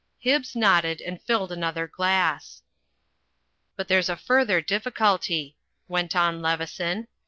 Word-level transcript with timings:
Hibbs 0.17 0.55
nodded, 0.55 0.99
and 0.99 1.21
filled 1.21 1.51
another 1.51 1.85
glass. 1.87 2.63
"But 3.75 3.87
there's 3.87 4.09
a 4.09 4.17
further 4.17 4.59
difficulty," 4.59 5.55
went 5.87 6.15
on 6.15 6.41
Leveson. 6.41 7.07